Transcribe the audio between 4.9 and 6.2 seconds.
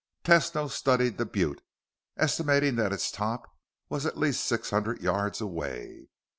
yards away.